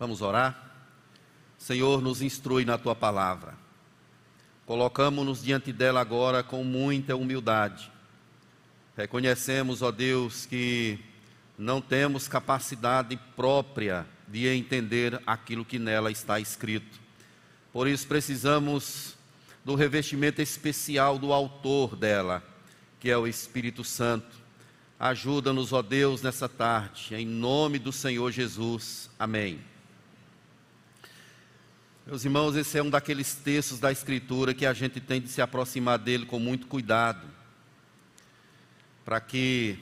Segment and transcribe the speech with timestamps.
[0.00, 0.58] Vamos orar?
[1.58, 3.52] Senhor, nos instrui na tua palavra.
[4.64, 7.92] Colocamos-nos diante dela agora com muita humildade.
[8.96, 10.98] Reconhecemos, ó Deus, que
[11.58, 16.98] não temos capacidade própria de entender aquilo que nela está escrito.
[17.70, 19.18] Por isso precisamos
[19.62, 22.42] do revestimento especial do autor dela,
[22.98, 24.34] que é o Espírito Santo.
[24.98, 29.10] Ajuda-nos, ó Deus, nessa tarde, em nome do Senhor Jesus.
[29.18, 29.69] Amém.
[32.10, 35.40] Meus irmãos, esse é um daqueles textos da Escritura que a gente tem de se
[35.40, 37.24] aproximar dele com muito cuidado,
[39.04, 39.78] para que,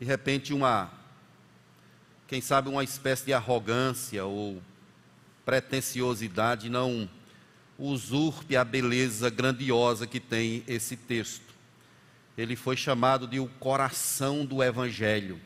[0.00, 0.90] de repente, uma,
[2.26, 4.60] quem sabe, uma espécie de arrogância ou
[5.44, 7.08] pretensiosidade não
[7.78, 11.54] usurpe a beleza grandiosa que tem esse texto.
[12.36, 15.40] Ele foi chamado de o coração do Evangelho,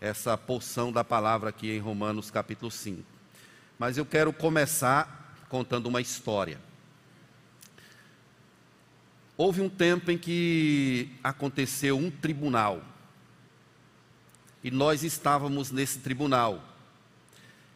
[0.00, 3.11] essa porção da palavra aqui em Romanos capítulo 5.
[3.82, 6.60] Mas eu quero começar contando uma história.
[9.36, 12.80] Houve um tempo em que aconteceu um tribunal.
[14.62, 16.62] E nós estávamos nesse tribunal.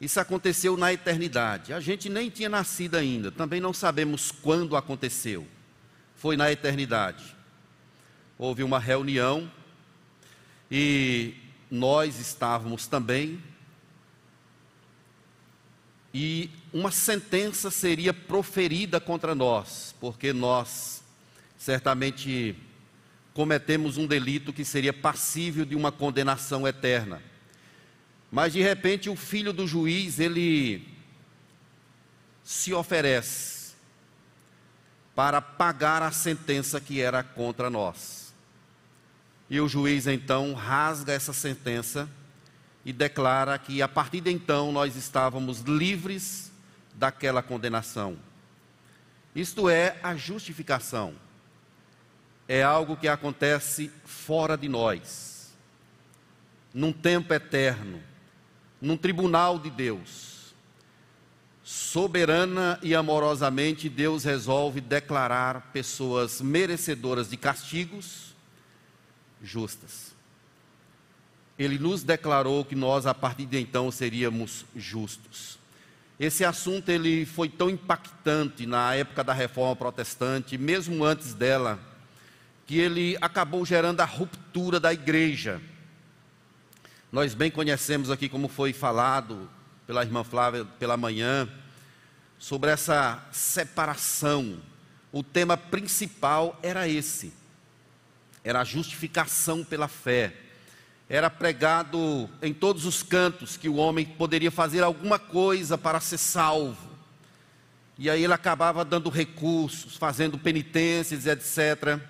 [0.01, 1.73] Isso aconteceu na eternidade.
[1.73, 5.45] A gente nem tinha nascido ainda, também não sabemos quando aconteceu.
[6.15, 7.35] Foi na eternidade.
[8.39, 9.51] Houve uma reunião
[10.71, 11.35] e
[11.69, 13.43] nós estávamos também
[16.19, 21.03] e uma sentença seria proferida contra nós, porque nós
[21.59, 22.57] certamente
[23.35, 27.23] cometemos um delito que seria passível de uma condenação eterna.
[28.33, 30.89] Mas de repente o filho do juiz, ele
[32.43, 33.75] se oferece
[35.15, 38.33] para pagar a sentença que era contra nós.
[39.51, 42.09] E o juiz então rasga essa sentença
[42.87, 46.53] e declara que a partir de então nós estávamos livres
[46.95, 48.17] daquela condenação.
[49.35, 51.13] Isto é a justificação.
[52.47, 55.53] É algo que acontece fora de nós,
[56.73, 58.01] num tempo eterno,
[58.81, 60.55] num tribunal de Deus.
[61.65, 68.37] Soberana e amorosamente, Deus resolve declarar pessoas merecedoras de castigos
[69.43, 70.06] justas
[71.59, 75.59] ele nos declarou que nós a partir de então seríamos justos.
[76.19, 81.79] Esse assunto ele foi tão impactante na época da Reforma Protestante, mesmo antes dela,
[82.67, 85.61] que ele acabou gerando a ruptura da igreja.
[87.13, 89.49] Nós bem conhecemos aqui como foi falado
[89.87, 91.49] pela irmã Flávia pela manhã
[92.39, 94.59] sobre essa separação.
[95.13, 97.33] O tema principal era esse.
[98.43, 100.46] Era a justificação pela fé
[101.09, 106.19] era pregado em todos os cantos que o homem poderia fazer alguma coisa para ser
[106.19, 106.91] salvo.
[107.99, 112.01] E aí ele acabava dando recursos, fazendo penitências, etc.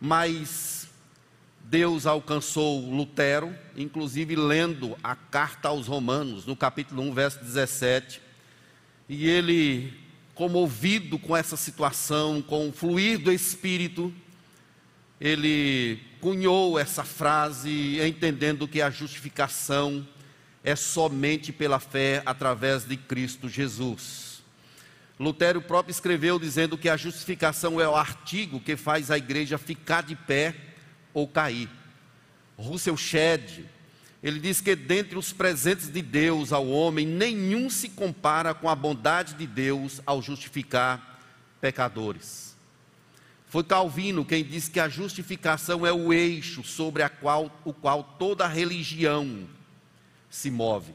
[0.00, 0.88] Mas
[1.62, 8.20] Deus alcançou Lutero, inclusive lendo a carta aos Romanos, no capítulo 1, verso 17.
[9.08, 9.94] E ele,
[10.34, 14.12] comovido com essa situação, com o fluir do Espírito,
[15.20, 20.06] ele cunhou essa frase entendendo que a justificação
[20.62, 24.40] é somente pela fé através de Cristo Jesus.
[25.18, 30.04] Lutero próprio escreveu dizendo que a justificação é o artigo que faz a igreja ficar
[30.04, 30.54] de pé
[31.12, 31.68] ou cair.
[32.56, 33.64] Russell Shedd,
[34.22, 38.76] ele diz que dentre os presentes de Deus ao homem, nenhum se compara com a
[38.76, 41.20] bondade de Deus ao justificar
[41.60, 42.51] pecadores.
[43.52, 48.46] Foi Calvino quem disse que a justificação é o eixo sobre qual, o qual toda
[48.46, 49.46] religião
[50.30, 50.94] se move.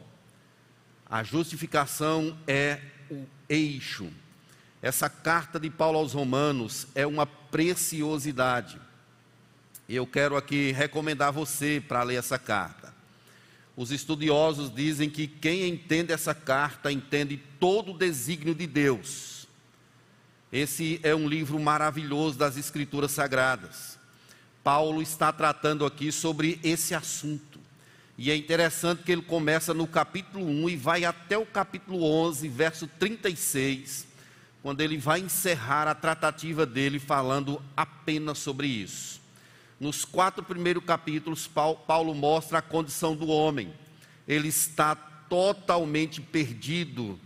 [1.08, 2.82] A justificação é
[3.12, 4.12] o eixo.
[4.82, 8.82] Essa carta de Paulo aos Romanos é uma preciosidade.
[9.88, 12.92] Eu quero aqui recomendar você para ler essa carta.
[13.76, 19.37] Os estudiosos dizem que quem entende essa carta entende todo o desígnio de Deus
[20.52, 23.98] esse é um livro maravilhoso das Escrituras Sagradas.
[24.64, 27.60] Paulo está tratando aqui sobre esse assunto.
[28.18, 32.48] E é interessante que ele começa no capítulo 1 e vai até o capítulo 11,
[32.48, 34.08] verso 36,
[34.64, 39.22] quando ele vai encerrar a tratativa dele falando apenas sobre isso.
[39.80, 43.72] Nos quatro primeiros capítulos, Paulo mostra a condição do homem.
[44.28, 47.20] Ele está totalmente perdido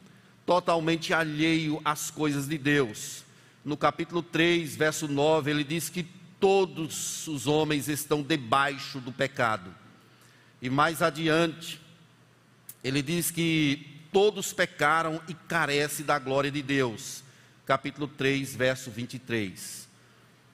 [0.51, 3.24] totalmente alheio às coisas de Deus.
[3.63, 6.06] No capítulo 3, verso 9, ele diz que
[6.42, 9.74] todos os homens estão debaixo do pecado.
[10.62, 11.80] E mais adiante,
[12.83, 17.24] ele diz que todos pecaram e carecem da glória de Deus.
[17.65, 19.88] Capítulo 3, verso 23.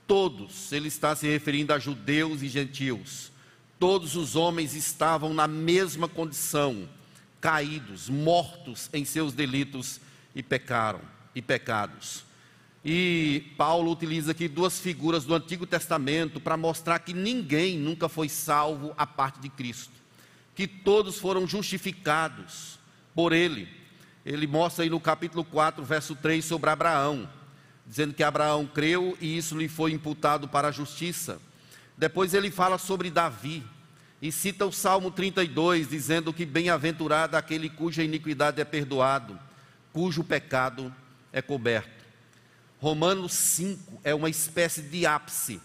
[0.06, 3.32] Todos, ele está se referindo a judeus e gentios.
[3.80, 6.88] Todos os homens estavam na mesma condição,
[7.40, 10.00] caídos, mortos em seus delitos
[10.36, 11.02] e pecaram
[11.34, 12.26] e pecados.
[12.84, 18.30] E Paulo utiliza aqui duas figuras do Antigo Testamento para mostrar que ninguém nunca foi
[18.30, 19.92] salvo à parte de Cristo,
[20.56, 22.80] que todos foram justificados
[23.14, 23.68] por ele.
[24.26, 27.30] Ele mostra aí no capítulo 4, verso 3 sobre Abraão,
[27.86, 31.40] dizendo que Abraão creu e isso lhe foi imputado para a justiça.
[31.98, 33.64] Depois ele fala sobre Davi
[34.22, 39.40] e cita o Salmo 32, dizendo que bem-aventurado aquele cuja iniquidade é perdoado,
[39.94, 40.94] cujo pecado
[41.32, 42.06] é coberto.
[42.80, 45.62] Romanos 5 é uma espécie de ápice,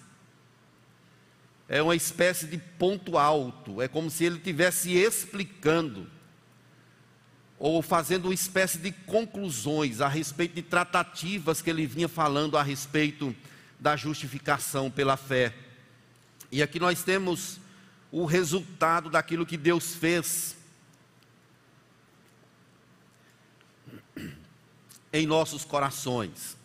[1.68, 6.06] é uma espécie de ponto alto, é como se ele estivesse explicando
[7.58, 12.62] ou fazendo uma espécie de conclusões a respeito de tratativas que ele vinha falando a
[12.62, 13.34] respeito
[13.78, 15.54] da justificação pela fé.
[16.50, 17.61] E aqui nós temos
[18.12, 20.54] o resultado daquilo que Deus fez
[25.12, 26.56] em nossos corações.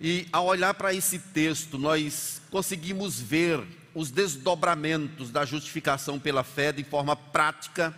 [0.00, 3.60] E ao olhar para esse texto, nós conseguimos ver
[3.92, 7.92] os desdobramentos da justificação pela fé de forma prática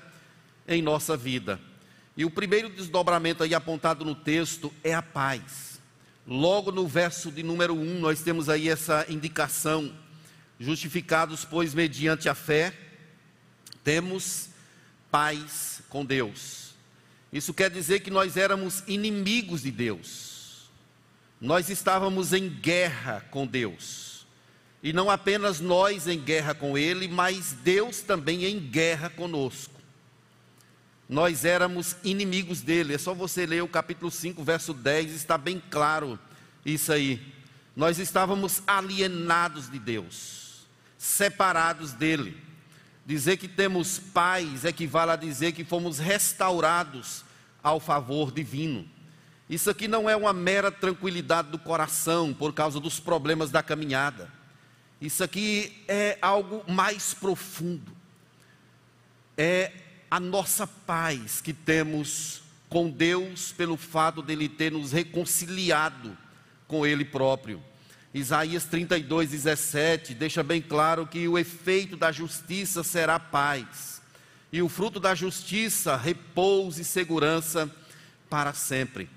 [0.66, 1.60] em nossa vida.
[2.16, 5.78] E o primeiro desdobramento aí apontado no texto é a paz.
[6.26, 9.92] Logo no verso de número 1, nós temos aí essa indicação:
[10.60, 12.72] justificados, pois, mediante a fé,
[13.82, 14.50] temos
[15.10, 16.74] paz com Deus.
[17.32, 20.30] Isso quer dizer que nós éramos inimigos de Deus
[21.40, 24.26] nós estávamos em guerra com Deus.
[24.82, 29.80] E não apenas nós em guerra com Ele, mas Deus também em guerra conosco.
[31.08, 32.94] Nós éramos inimigos dele.
[32.94, 36.18] É só você ler o capítulo 5, verso 10, está bem claro
[36.64, 37.20] isso aí.
[37.74, 40.49] Nós estávamos alienados de Deus,
[41.00, 42.36] separados dele.
[43.06, 47.24] Dizer que temos paz equivale a dizer que fomos restaurados
[47.62, 48.86] ao favor divino.
[49.48, 54.30] Isso aqui não é uma mera tranquilidade do coração por causa dos problemas da caminhada.
[55.00, 57.96] Isso aqui é algo mais profundo.
[59.38, 59.72] É
[60.10, 66.16] a nossa paz que temos com Deus pelo fato dele ter nos reconciliado
[66.68, 67.69] com ele próprio.
[68.12, 74.02] Isaías 32, 17 deixa bem claro que o efeito da justiça será paz,
[74.52, 77.70] e o fruto da justiça, repouso e segurança
[78.28, 79.08] para sempre.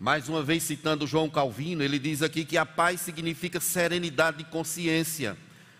[0.00, 4.44] Mais uma vez citando João Calvino, ele diz aqui que a paz significa serenidade de
[4.44, 5.36] consciência,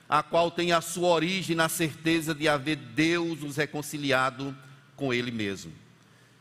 [0.08, 4.56] a qual tem a sua origem na certeza de haver Deus nos reconciliado
[4.96, 5.72] com Ele mesmo.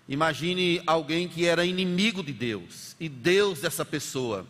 [0.09, 4.47] Imagine alguém que era inimigo de Deus e Deus dessa pessoa,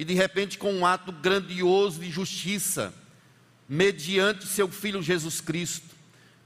[0.00, 2.90] e de repente, com um ato grandioso de justiça,
[3.68, 5.94] mediante seu Filho Jesus Cristo,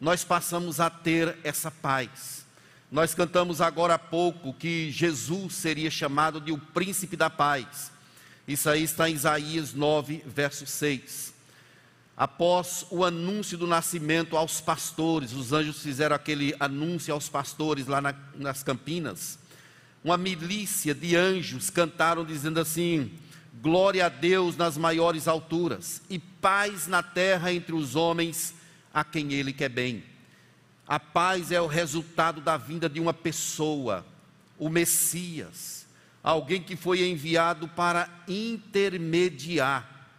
[0.01, 2.45] nós passamos a ter essa paz.
[2.91, 7.93] Nós cantamos agora há pouco que Jesus seria chamado de o príncipe da paz.
[8.49, 11.33] Isso aí está em Isaías 9, verso 6.
[12.17, 18.01] Após o anúncio do nascimento aos pastores, os anjos fizeram aquele anúncio aos pastores lá
[18.01, 19.39] na, nas Campinas.
[20.03, 23.13] Uma milícia de anjos cantaram dizendo assim:
[23.65, 28.53] Glória a Deus nas maiores alturas e paz na terra entre os homens
[28.93, 30.05] a quem Ele quer bem.
[30.87, 34.05] A paz é o resultado da vinda de uma pessoa,
[34.59, 35.87] o Messias,
[36.23, 40.11] alguém que foi enviado para intermediar.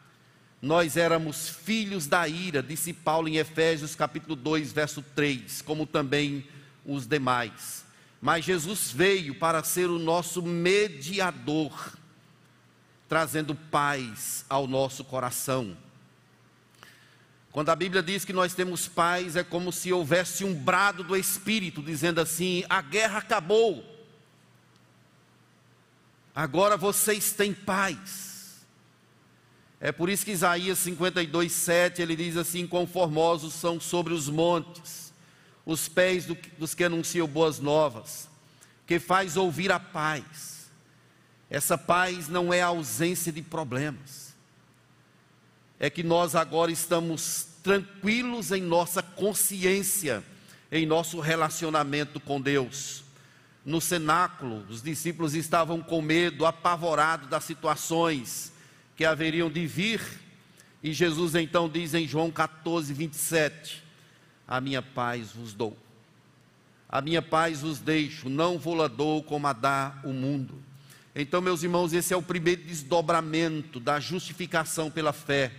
[0.59, 6.47] Nós éramos filhos da ira, disse Paulo em Efésios capítulo 2, verso 3, como também
[6.83, 7.85] os demais.
[8.19, 11.95] Mas Jesus veio para ser o nosso mediador,
[13.07, 15.77] trazendo paz ao nosso coração.
[17.51, 21.15] Quando a Bíblia diz que nós temos paz, é como se houvesse um brado do
[21.15, 23.85] Espírito dizendo assim: a guerra acabou,
[26.35, 28.65] agora vocês têm paz.
[29.79, 35.13] É por isso que Isaías 52, 7 ele diz assim: Conformosos são sobre os montes,
[35.65, 38.27] os pés do, dos que anunciam boas novas,
[38.85, 40.54] que faz ouvir a paz.
[41.49, 44.25] Essa paz não é a ausência de problemas
[45.79, 50.23] é que nós agora estamos tranquilos em nossa consciência,
[50.71, 53.03] em nosso relacionamento com Deus.
[53.65, 58.53] No cenáculo, os discípulos estavam com medo, apavorados das situações
[58.95, 60.01] que haveriam de vir,
[60.81, 63.83] e Jesus então diz em João 14, 27:
[64.47, 65.75] A minha paz vos dou,
[66.87, 70.64] A minha paz vos deixo, não vou-la dou como a dá o mundo.
[71.15, 75.49] Então, meus irmãos, esse é o primeiro desdobramento da justificação pela fé.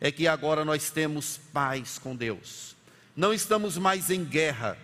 [0.00, 2.74] É que agora nós temos paz com Deus.
[3.14, 4.78] Não estamos mais em guerra.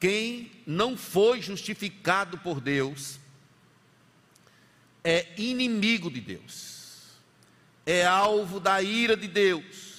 [0.00, 3.20] Quem não foi justificado por Deus
[5.04, 7.04] é inimigo de Deus,
[7.86, 9.90] é alvo da ira de Deus.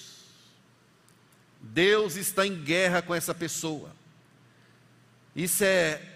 [1.59, 3.95] Deus está em guerra com essa pessoa.
[5.35, 6.10] Isso é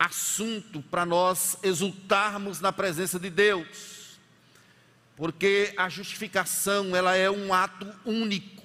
[0.00, 4.18] assunto para nós exultarmos na presença de Deus,
[5.14, 8.64] porque a justificação ela é um ato único.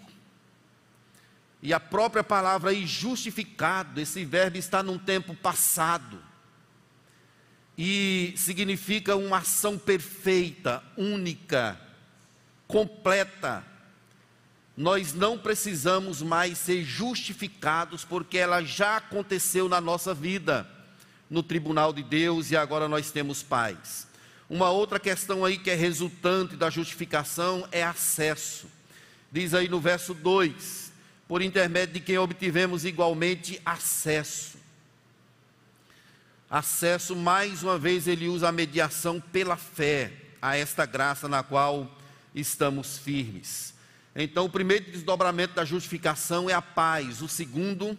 [1.61, 6.23] E a própria palavra aí, justificado, esse verbo está num tempo passado.
[7.77, 11.77] E significa uma ação perfeita, única,
[12.67, 13.75] completa
[14.77, 20.69] nós não precisamos mais ser justificados, porque ela já aconteceu na nossa vida,
[21.29, 24.07] no tribunal de Deus, e agora nós temos paz.
[24.49, 28.67] Uma outra questão aí que é resultante da justificação é acesso.
[29.31, 30.91] Diz aí no verso 2:
[31.27, 34.57] por intermédio de quem obtivemos igualmente acesso.
[36.49, 41.91] Acesso, mais uma vez, ele usa a mediação pela fé a esta graça na qual
[42.35, 43.73] estamos firmes.
[44.15, 47.97] Então, o primeiro desdobramento da justificação é a paz, o segundo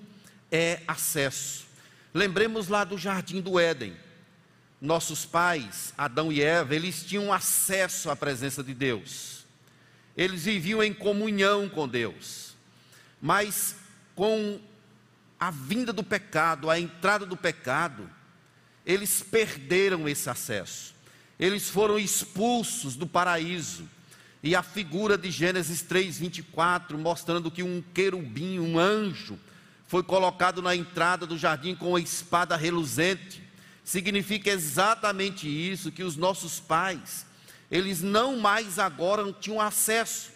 [0.50, 1.65] é acesso.
[2.16, 3.94] Lembremos lá do jardim do Éden.
[4.80, 9.44] Nossos pais, Adão e Eva, eles tinham acesso à presença de Deus.
[10.16, 12.54] Eles viviam em comunhão com Deus.
[13.20, 13.76] Mas
[14.14, 14.58] com
[15.38, 18.08] a vinda do pecado, a entrada do pecado,
[18.86, 20.94] eles perderam esse acesso.
[21.38, 23.86] Eles foram expulsos do paraíso
[24.42, 29.38] e a figura de Gênesis 3:24 mostrando que um querubim, um anjo,
[29.86, 33.42] foi colocado na entrada do jardim com uma espada reluzente,
[33.84, 37.24] significa exatamente isso que os nossos pais,
[37.70, 40.30] eles não mais agora tinham acesso.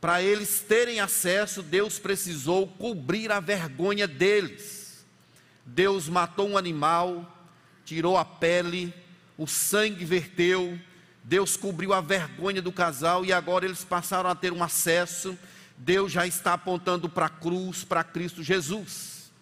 [0.00, 5.04] Para eles terem acesso, Deus precisou cobrir a vergonha deles.
[5.64, 7.38] Deus matou um animal,
[7.84, 8.92] tirou a pele,
[9.38, 10.78] o sangue verteu,
[11.22, 15.38] Deus cobriu a vergonha do casal e agora eles passaram a ter um acesso.
[15.84, 19.32] Deus já está apontando para a cruz, para Cristo Jesus.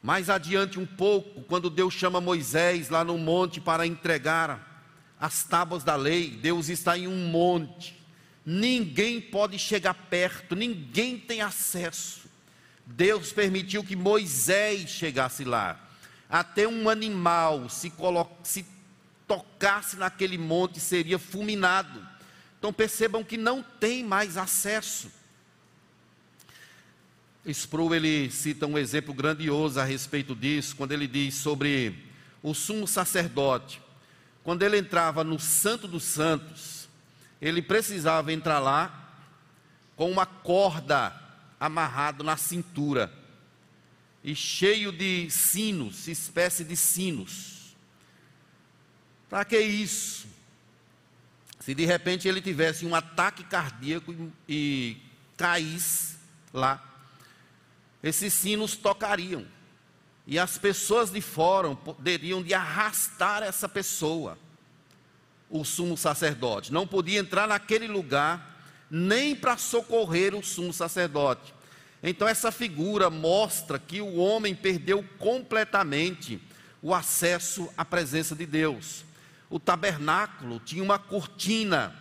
[0.00, 4.86] Mais adiante um pouco, quando Deus chama Moisés lá no monte para entregar
[5.18, 8.00] as tábuas da lei, Deus está em um monte.
[8.46, 12.22] Ninguém pode chegar perto, ninguém tem acesso.
[12.86, 15.80] Deus permitiu que Moisés chegasse lá.
[16.30, 18.64] Até um animal se, colo se
[19.26, 22.11] tocasse naquele monte seria fulminado.
[22.62, 25.10] Então percebam que não tem mais acesso.
[27.44, 32.06] Sproul ele cita um exemplo grandioso a respeito disso, quando ele diz sobre
[32.40, 33.82] o sumo sacerdote.
[34.44, 36.88] Quando ele entrava no Santo dos Santos,
[37.40, 39.12] ele precisava entrar lá
[39.96, 41.20] com uma corda
[41.58, 43.12] amarrado na cintura
[44.22, 47.74] e cheio de sinos, espécie de sinos.
[49.28, 50.30] Para que isso?
[51.64, 54.96] Se de repente ele tivesse um ataque cardíaco e, e
[55.36, 56.16] caísse
[56.52, 56.82] lá,
[58.02, 59.46] esses sinos tocariam.
[60.26, 64.36] E as pessoas de fora poderiam de arrastar essa pessoa,
[65.48, 66.72] o sumo sacerdote.
[66.72, 71.54] Não podia entrar naquele lugar nem para socorrer o sumo sacerdote.
[72.02, 76.42] Então essa figura mostra que o homem perdeu completamente
[76.82, 79.04] o acesso à presença de Deus
[79.52, 81.94] o tabernáculo tinha uma cortina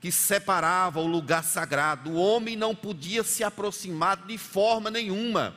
[0.00, 2.10] que separava o lugar sagrado.
[2.10, 5.56] O homem não podia se aproximar de forma nenhuma.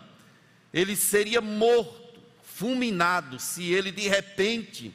[0.73, 4.91] Ele seria morto, fulminado, se ele de repente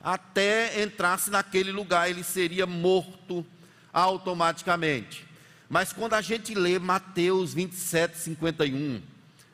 [0.00, 3.44] até entrasse naquele lugar, ele seria morto
[3.92, 5.26] automaticamente.
[5.68, 9.02] Mas quando a gente lê Mateus 27, 51,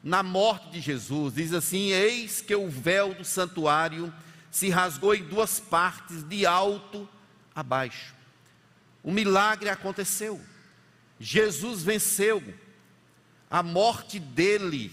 [0.04, 4.12] na morte de Jesus, diz assim: Eis que o véu do santuário
[4.50, 7.08] se rasgou em duas partes, de alto
[7.54, 8.14] a baixo.
[9.02, 10.40] O milagre aconteceu.
[11.18, 12.42] Jesus venceu.
[13.50, 14.92] A morte dele,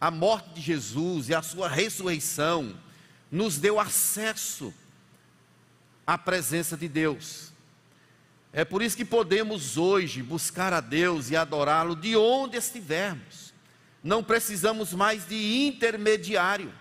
[0.00, 2.76] a morte de Jesus e a sua ressurreição
[3.30, 4.74] nos deu acesso
[6.06, 7.52] à presença de Deus.
[8.52, 13.54] É por isso que podemos hoje buscar a Deus e adorá-lo de onde estivermos.
[14.04, 16.72] Não precisamos mais de intermediário.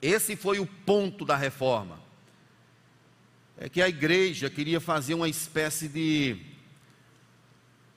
[0.00, 2.00] Esse foi o ponto da reforma.
[3.56, 6.38] É que a igreja queria fazer uma espécie de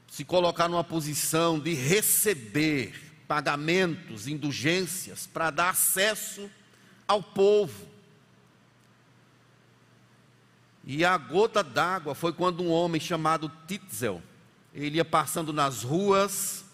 [0.09, 2.93] se colocar numa posição de receber
[3.27, 6.49] pagamentos, indulgências, para dar acesso
[7.07, 7.87] ao povo.
[10.83, 14.21] E a gota d'água foi quando um homem chamado Titzel,
[14.73, 16.65] ele ia passando nas ruas,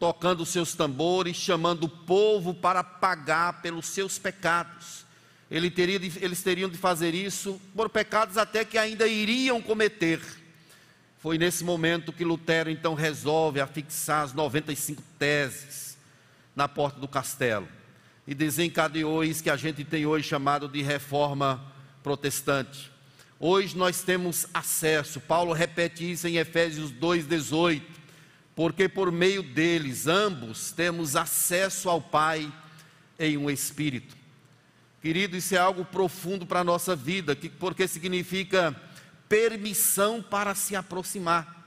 [0.00, 5.04] tocando seus tambores, chamando o povo para pagar pelos seus pecados.
[5.50, 10.20] Ele teria de, eles teriam de fazer isso por pecados até que ainda iriam cometer.
[11.18, 15.98] Foi nesse momento que Lutero então resolve afixar as 95 teses
[16.56, 17.68] na porta do castelo
[18.26, 21.62] e desencadeou isso que a gente tem hoje chamado de reforma
[22.02, 22.90] protestante.
[23.38, 27.99] Hoje nós temos acesso, Paulo repete isso em Efésios 2,18,
[28.54, 32.52] porque por meio deles, ambos, temos acesso ao Pai
[33.18, 34.16] em um Espírito.
[35.00, 38.74] Querido, isso é algo profundo para a nossa vida, porque significa
[39.28, 41.60] permissão para se aproximar.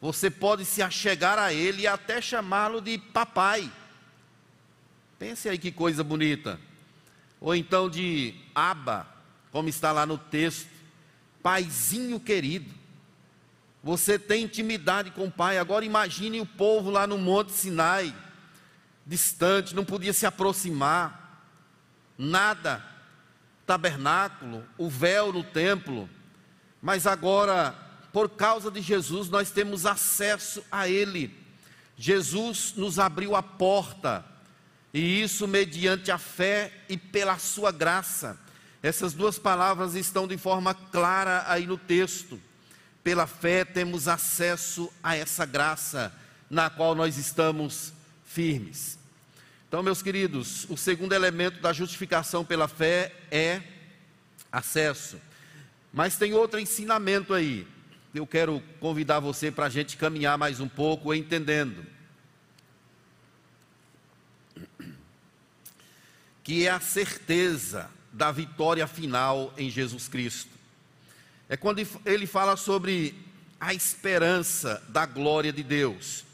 [0.00, 3.72] Você pode se achegar a Ele e até chamá-lo de papai.
[5.18, 6.60] Pense aí que coisa bonita.
[7.40, 9.08] Ou então de Aba,
[9.50, 10.68] como está lá no texto,
[11.42, 12.70] paizinho querido.
[13.84, 15.58] Você tem intimidade com o pai.
[15.58, 18.14] Agora imagine o povo lá no Monte Sinai,
[19.06, 21.44] distante, não podia se aproximar.
[22.16, 22.82] Nada.
[23.66, 26.08] Tabernáculo, o véu no templo.
[26.80, 27.74] Mas agora,
[28.10, 31.36] por causa de Jesus, nós temos acesso a ele.
[31.94, 34.24] Jesus nos abriu a porta,
[34.94, 38.38] e isso mediante a fé e pela sua graça.
[38.82, 42.40] Essas duas palavras estão de forma clara aí no texto.
[43.04, 46.12] Pela fé temos acesso a essa graça
[46.48, 47.92] na qual nós estamos
[48.24, 48.98] firmes.
[49.68, 53.60] Então, meus queridos, o segundo elemento da justificação pela fé é
[54.50, 55.20] acesso.
[55.92, 57.66] Mas tem outro ensinamento aí.
[58.14, 61.84] Eu quero convidar você para a gente caminhar mais um pouco entendendo.
[66.42, 70.54] Que é a certeza da vitória final em Jesus Cristo.
[71.54, 73.14] É quando ele fala sobre
[73.60, 76.24] a esperança da glória de Deus.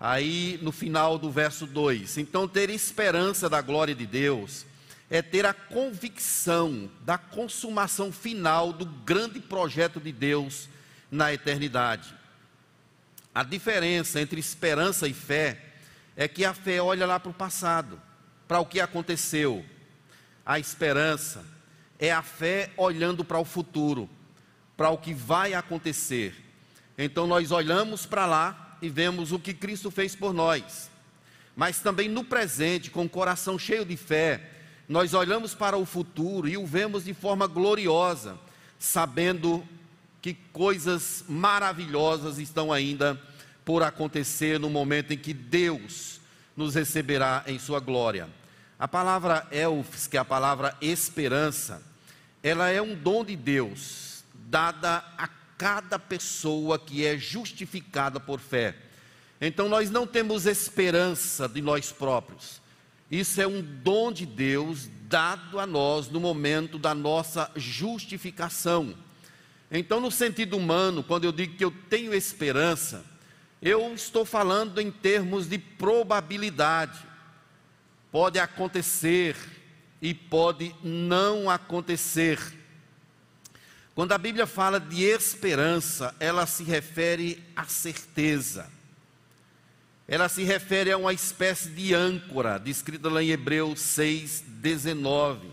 [0.00, 2.16] Aí no final do verso 2.
[2.16, 4.64] Então, ter esperança da glória de Deus
[5.10, 10.66] é ter a convicção da consumação final do grande projeto de Deus
[11.10, 12.14] na eternidade.
[13.34, 15.60] A diferença entre esperança e fé
[16.16, 18.00] é que a fé olha lá para o passado,
[18.48, 19.62] para o que aconteceu,
[20.46, 21.44] a esperança
[21.98, 24.08] é a fé olhando para o futuro,
[24.76, 26.34] para o que vai acontecer.
[26.96, 30.90] Então nós olhamos para lá e vemos o que Cristo fez por nós.
[31.56, 34.50] Mas também no presente, com o coração cheio de fé,
[34.88, 38.38] nós olhamos para o futuro e o vemos de forma gloriosa,
[38.78, 39.66] sabendo
[40.20, 43.20] que coisas maravilhosas estão ainda
[43.64, 46.20] por acontecer no momento em que Deus
[46.56, 48.28] nos receberá em sua glória.
[48.78, 51.82] A palavra elfs, que é a palavra esperança,
[52.42, 54.13] ela é um dom de Deus,
[54.54, 55.26] dada a
[55.58, 58.76] cada pessoa que é justificada por fé.
[59.40, 62.62] Então nós não temos esperança de nós próprios.
[63.10, 68.94] Isso é um dom de Deus dado a nós no momento da nossa justificação.
[69.72, 73.04] Então, no sentido humano, quando eu digo que eu tenho esperança,
[73.60, 76.98] eu estou falando em termos de probabilidade
[78.12, 79.34] pode acontecer
[80.00, 82.38] e pode não acontecer.
[83.94, 88.68] Quando a Bíblia fala de esperança, ela se refere à certeza.
[90.08, 95.48] Ela se refere a uma espécie de âncora, descrita lá em Hebreus 6, 19.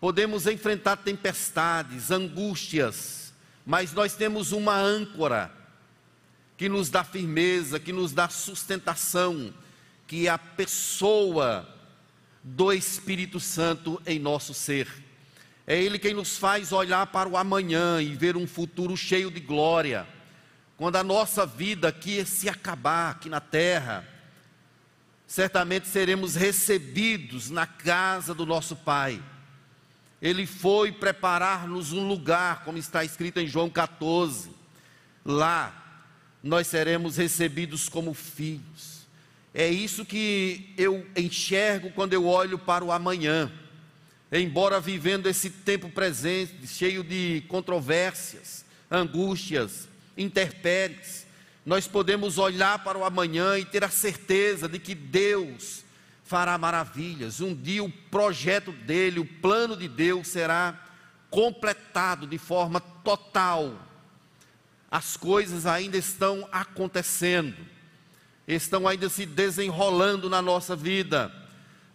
[0.00, 3.32] Podemos enfrentar tempestades, angústias,
[3.64, 5.50] mas nós temos uma âncora
[6.56, 9.54] que nos dá firmeza, que nos dá sustentação,
[10.06, 11.68] que a pessoa
[12.42, 15.05] do Espírito Santo em nosso ser.
[15.66, 19.40] É Ele quem nos faz olhar para o amanhã e ver um futuro cheio de
[19.40, 20.06] glória.
[20.76, 24.06] Quando a nossa vida aqui se acabar, aqui na terra,
[25.26, 29.20] certamente seremos recebidos na casa do nosso Pai.
[30.22, 34.50] Ele foi preparar-nos um lugar, como está escrito em João 14.
[35.24, 36.04] Lá
[36.42, 39.06] nós seremos recebidos como filhos.
[39.52, 43.50] É isso que eu enxergo quando eu olho para o amanhã.
[44.30, 51.26] Embora vivendo esse tempo presente, cheio de controvérsias, angústias, interpéries,
[51.64, 55.84] nós podemos olhar para o amanhã e ter a certeza de que Deus
[56.24, 57.40] fará maravilhas.
[57.40, 60.80] Um dia o projeto dele, o plano de Deus será
[61.30, 63.80] completado de forma total.
[64.90, 67.76] As coisas ainda estão acontecendo
[68.46, 71.32] estão ainda se desenrolando na nossa vida,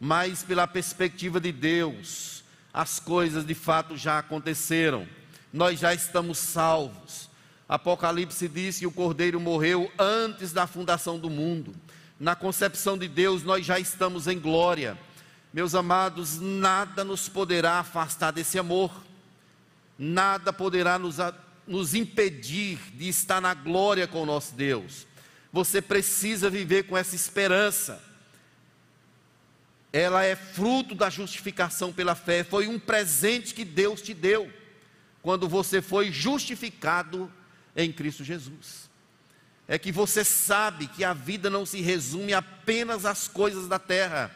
[0.04, 5.08] mas pela perspectiva de Deus, as coisas de fato já aconteceram,
[5.54, 7.30] nós já estamos salvos.
[7.70, 11.76] Apocalipse diz que o Cordeiro morreu antes da fundação do mundo.
[12.20, 14.98] Na concepção de Deus, nós já estamos em glória.
[15.54, 18.92] Meus amados, nada nos poderá afastar desse amor,
[20.00, 21.18] nada poderá nos,
[21.68, 25.06] nos impedir de estar na glória com o nosso Deus.
[25.54, 28.11] Você precisa viver com essa esperança.
[29.94, 34.52] Ela é fruto da justificação pela fé, foi um presente que Deus te deu
[35.22, 37.32] quando você foi justificado
[37.76, 38.90] em Cristo Jesus.
[39.68, 44.32] É que você sabe que a vida não se resume apenas às coisas da terra.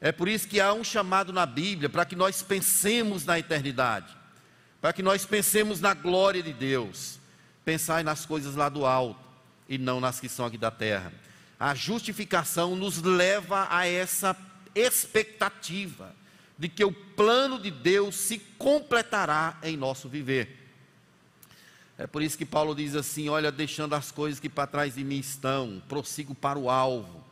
[0.00, 4.14] É por isso que há um chamado na Bíblia para que nós pensemos na eternidade,
[4.80, 7.18] para que nós pensemos na glória de Deus,
[7.64, 9.24] pensar nas coisas lá do alto
[9.68, 11.12] e não nas que são aqui da terra.
[11.58, 14.36] A justificação nos leva a essa
[14.76, 16.14] expectativa
[16.58, 20.64] de que o plano de Deus se completará em nosso viver.
[21.98, 25.04] É por isso que Paulo diz assim: Olha, deixando as coisas que para trás de
[25.04, 27.24] mim estão, prossigo para o alvo,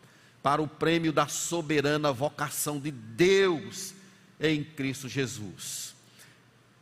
[0.42, 3.94] para o prêmio da soberana vocação de Deus
[4.40, 5.94] em Cristo Jesus.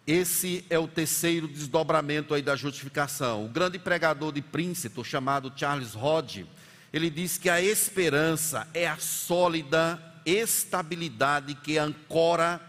[0.07, 3.45] Esse é o terceiro desdobramento aí da justificação.
[3.45, 6.45] O grande pregador de Princeton, chamado Charles Hodge,
[6.93, 12.61] ele diz que a esperança é a sólida estabilidade que ancora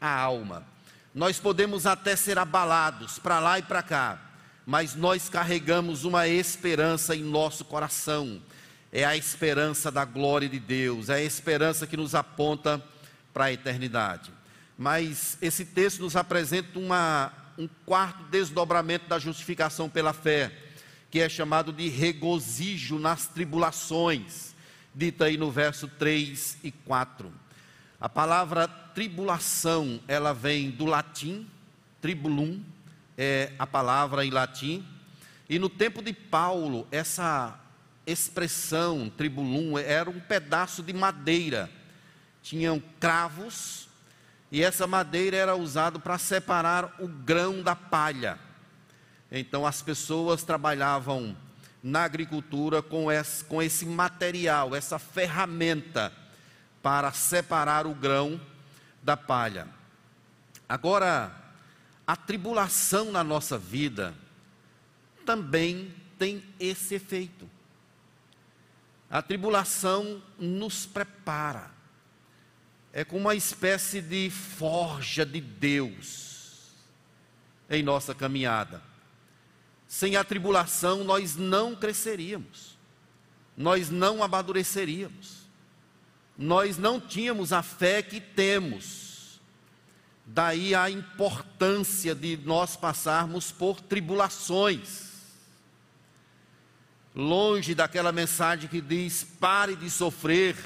[0.00, 0.64] a alma.
[1.14, 4.18] Nós podemos até ser abalados para lá e para cá,
[4.64, 8.40] mas nós carregamos uma esperança em nosso coração.
[8.90, 12.82] É a esperança da glória de Deus, é a esperança que nos aponta
[13.32, 14.30] para a eternidade.
[14.76, 20.50] Mas esse texto nos apresenta uma, um quarto desdobramento da justificação pela fé,
[21.10, 24.51] que é chamado de regozijo nas tribulações,
[24.94, 27.32] dita aí no verso 3 e 4.
[28.00, 31.46] A palavra tribulação, ela vem do latim,
[32.00, 32.60] tribulum,
[33.16, 34.84] é a palavra em latim.
[35.48, 37.58] E no tempo de Paulo, essa
[38.06, 41.70] expressão tribulum era um pedaço de madeira.
[42.42, 43.88] Tinham cravos
[44.50, 48.38] e essa madeira era usada para separar o grão da palha.
[49.30, 51.36] Então as pessoas trabalhavam
[51.82, 56.12] na agricultura com esse, com esse material, essa ferramenta
[56.82, 58.40] para separar o grão
[59.02, 59.68] da palha.
[60.68, 61.34] Agora,
[62.06, 64.14] a tribulação na nossa vida
[65.24, 67.48] também tem esse efeito.
[69.10, 71.70] A tribulação nos prepara.
[72.92, 76.72] É como uma espécie de forja de Deus
[77.68, 78.82] em nossa caminhada.
[79.92, 82.78] Sem a tribulação nós não cresceríamos.
[83.54, 85.42] Nós não amadureceríamos.
[86.38, 89.02] Nós não tínhamos a fé que temos
[90.24, 95.10] Daí a importância de nós passarmos por tribulações.
[97.14, 100.56] Longe daquela mensagem que diz: pare de sofrer.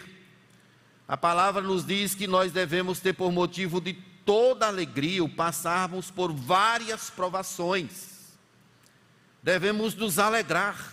[1.09, 6.12] A palavra nos diz que nós devemos ter por motivo de toda alegria o passarmos
[6.12, 8.15] por várias provações.
[9.46, 10.92] Devemos nos alegrar.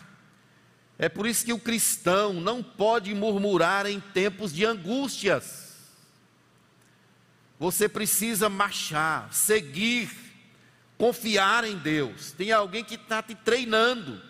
[0.98, 5.64] É por isso que o cristão não pode murmurar em tempos de angústias
[7.64, 10.12] você precisa marchar, seguir,
[10.98, 12.34] confiar em Deus.
[12.34, 14.22] Tem alguém que está te treinando.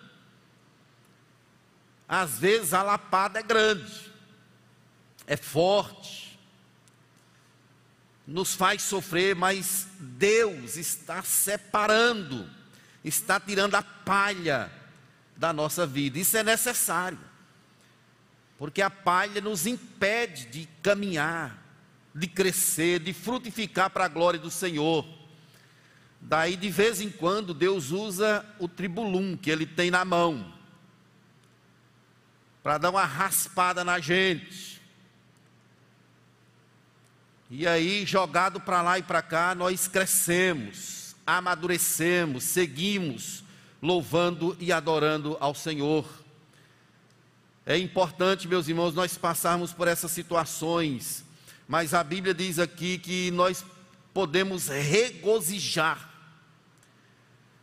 [2.07, 4.13] Às vezes a lapada é grande,
[5.25, 6.39] é forte,
[8.27, 12.47] nos faz sofrer, mas Deus está separando,
[13.03, 14.71] está tirando a palha
[15.35, 16.19] da nossa vida.
[16.19, 17.19] Isso é necessário,
[18.57, 21.57] porque a palha nos impede de caminhar,
[22.15, 25.05] de crescer, de frutificar para a glória do Senhor.
[26.21, 30.53] Daí, de vez em quando, Deus usa o tribulum que ele tem na mão,
[32.61, 34.81] para dar uma raspada na gente.
[37.49, 43.43] E aí, jogado para lá e para cá, nós crescemos, amadurecemos, seguimos
[43.81, 46.05] louvando e adorando ao Senhor.
[47.65, 51.23] É importante, meus irmãos, nós passarmos por essas situações
[51.67, 53.65] mas a Bíblia diz aqui que nós
[54.13, 56.09] podemos regozijar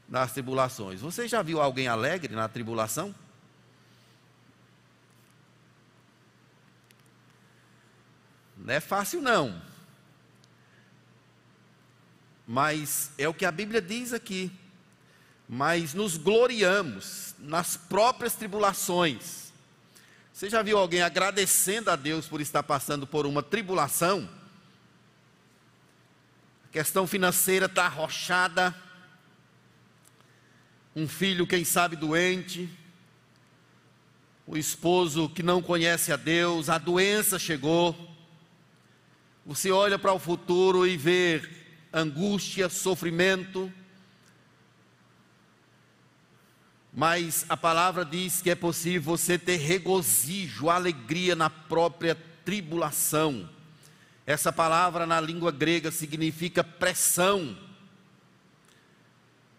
[0.09, 1.01] nas tribulações.
[1.01, 3.15] Você já viu alguém alegre na tribulação?
[8.57, 9.63] Não é fácil não.
[12.53, 14.51] Mas é o que a Bíblia diz aqui.
[15.49, 19.53] Mas nos gloriamos nas próprias tribulações
[20.33, 24.29] Você já viu alguém agradecendo a Deus por estar passando por uma tribulação?
[26.65, 28.75] A questão financeira está arrochada,
[30.97, 32.69] um filho, quem sabe, doente,
[34.45, 37.95] o esposo que não conhece a Deus, a doença chegou.
[39.47, 41.60] Você olha para o futuro e vê
[41.93, 43.73] angústia, sofrimento,
[46.93, 53.49] mas a palavra diz que é possível você ter regozijo, alegria na própria tribulação.
[54.27, 57.57] Essa palavra na língua grega significa pressão.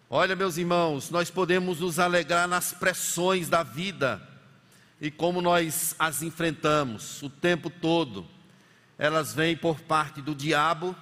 [0.09, 4.21] Olha, meus irmãos, nós podemos nos alegrar nas pressões da vida
[4.99, 8.27] e como nós as enfrentamos o tempo todo.
[8.97, 10.95] Elas vêm por parte do diabo,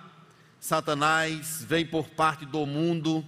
[0.60, 3.26] Satanás, vem por parte do mundo,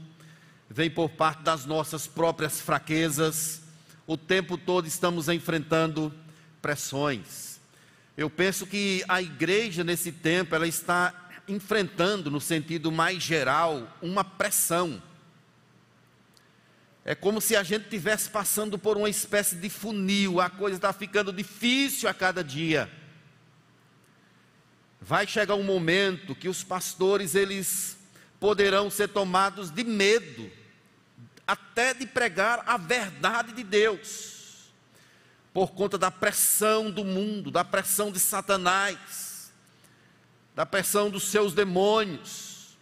[0.70, 3.62] vem por parte das nossas próprias fraquezas.
[4.06, 6.14] O tempo todo estamos enfrentando
[6.62, 7.60] pressões.
[8.18, 14.24] Eu penso que a igreja nesse tempo ela está enfrentando no sentido mais geral uma
[14.24, 15.02] pressão.
[17.04, 20.94] É como se a gente estivesse passando por uma espécie de funil, a coisa está
[20.94, 22.92] ficando difícil a cada dia.
[25.12, 27.98] Vai chegar um momento que os pastores eles
[28.40, 30.50] poderão ser tomados de medo,
[31.46, 34.72] até de pregar a verdade de Deus,
[35.54, 39.52] por conta da pressão do mundo, da pressão de Satanás,
[40.56, 42.78] da pressão dos seus demônios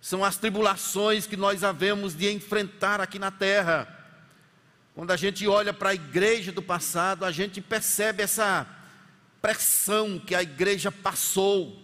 [0.00, 3.86] são as tribulações que nós havemos de enfrentar aqui na terra.
[4.96, 8.81] Quando a gente olha para a igreja do passado, a gente percebe essa
[9.42, 11.76] pressão que a igreja passou,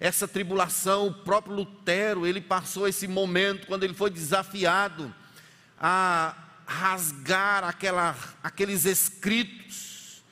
[0.00, 1.06] essa tribulação.
[1.08, 5.14] O próprio Lutero, ele passou esse momento quando ele foi desafiado
[5.78, 6.34] a
[6.66, 10.22] rasgar aquela, aqueles escritos,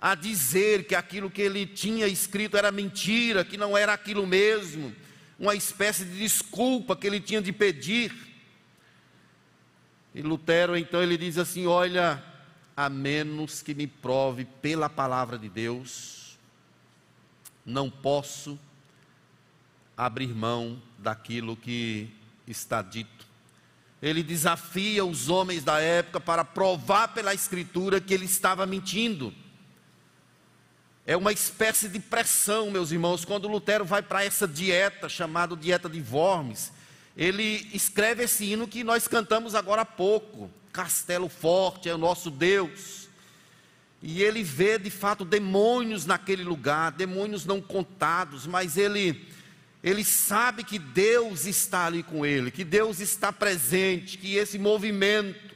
[0.00, 4.94] a dizer que aquilo que ele tinha escrito era mentira, que não era aquilo mesmo
[5.38, 8.12] uma espécie de desculpa que ele tinha de pedir.
[10.14, 12.22] E Lutero então ele diz assim: Olha,
[12.78, 16.38] a menos que me prove pela palavra de Deus,
[17.66, 18.56] não posso
[19.96, 22.08] abrir mão daquilo que
[22.46, 23.26] está dito.
[24.00, 29.34] Ele desafia os homens da época para provar pela Escritura que ele estava mentindo.
[31.04, 35.88] É uma espécie de pressão, meus irmãos, quando Lutero vai para essa dieta chamada dieta
[35.88, 36.70] de Worms,
[37.16, 40.48] ele escreve esse hino que nós cantamos agora há pouco.
[40.72, 43.08] Castelo forte é o nosso Deus.
[44.02, 49.26] E ele vê de fato demônios naquele lugar, demônios não contados, mas ele
[49.82, 55.54] ele sabe que Deus está ali com ele, que Deus está presente, que esse movimento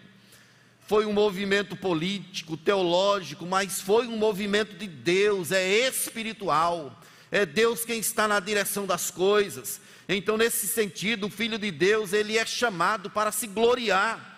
[0.86, 7.00] foi um movimento político, teológico, mas foi um movimento de Deus, é espiritual.
[7.30, 9.80] É Deus quem está na direção das coisas.
[10.08, 14.31] Então, nesse sentido, o filho de Deus, ele é chamado para se gloriar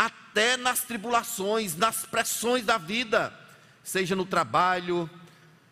[0.00, 3.30] até nas tribulações, nas pressões da vida,
[3.84, 5.10] seja no trabalho,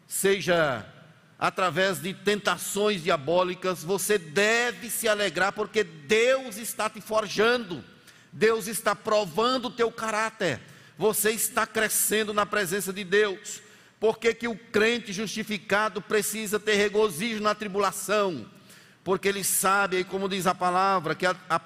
[0.06, 0.84] seja
[1.38, 7.82] através de tentações diabólicas, você deve se alegrar porque Deus está te forjando.
[8.30, 10.60] Deus está provando o teu caráter.
[10.98, 13.62] Você está crescendo na presença de Deus.
[13.98, 18.46] Por que, que o crente justificado precisa ter regozijo na tribulação?
[19.02, 21.58] Porque ele sabe, como diz a palavra, que, a, a,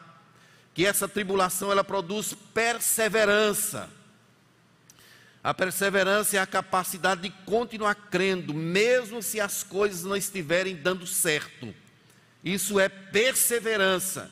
[0.74, 3.88] que essa tribulação ela produz perseverança.
[5.44, 11.06] A perseverança é a capacidade de continuar crendo, mesmo se as coisas não estiverem dando
[11.06, 11.74] certo.
[12.44, 14.30] Isso é perseverança.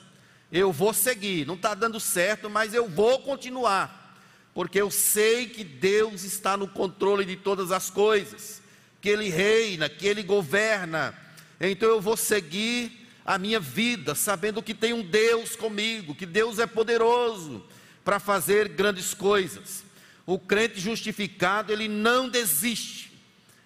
[0.52, 4.16] Eu vou seguir, não está dando certo, mas eu vou continuar,
[4.52, 8.60] porque eu sei que Deus está no controle de todas as coisas,
[9.00, 11.14] que Ele reina, que Ele governa.
[11.60, 12.99] Então eu vou seguir
[13.30, 17.64] a minha vida, sabendo que tem um Deus comigo, que Deus é poderoso
[18.04, 19.84] para fazer grandes coisas.
[20.26, 23.12] O crente justificado, ele não desiste,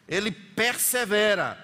[0.07, 1.59] ele persevera,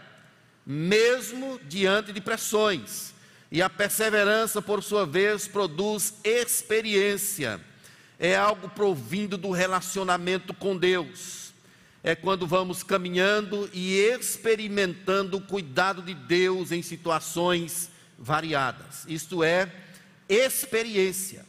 [0.65, 3.13] mesmo diante de pressões.
[3.53, 7.61] E a perseverança, por sua vez, produz experiência.
[8.19, 11.40] É algo provindo do relacionamento com Deus.
[12.03, 19.05] É quando vamos caminhando e experimentando o cuidado de Deus em situações variadas.
[19.07, 19.71] Isto é,
[20.29, 21.45] experiência,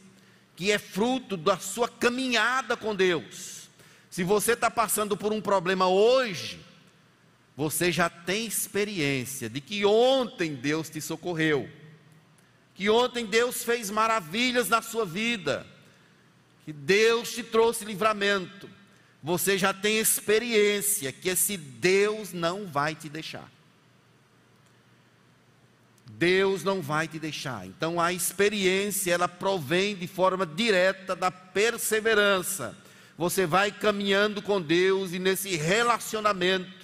[0.54, 3.68] que é fruto da sua caminhada com Deus.
[4.10, 6.60] Se você está passando por um problema hoje,
[7.56, 11.68] você já tem experiência de que ontem Deus te socorreu
[12.74, 15.66] que ontem Deus fez maravilhas na sua vida,
[16.64, 18.68] que Deus te trouxe livramento,
[19.22, 23.48] você já tem experiência que esse Deus não vai te deixar.
[26.10, 27.66] Deus não vai te deixar.
[27.66, 32.76] Então a experiência ela provém de forma direta da perseverança.
[33.16, 36.82] Você vai caminhando com Deus e nesse relacionamento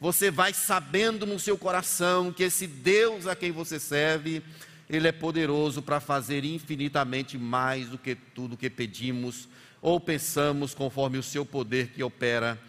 [0.00, 4.42] você vai sabendo no seu coração que esse Deus a quem você serve,
[4.88, 9.48] ele é poderoso para fazer infinitamente mais do que tudo que pedimos
[9.82, 12.60] ou pensamos conforme o seu poder que opera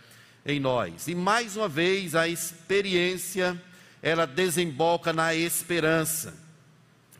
[0.45, 1.08] em nós.
[1.08, 3.62] E mais uma vez a experiência
[4.02, 6.34] ela desemboca na esperança,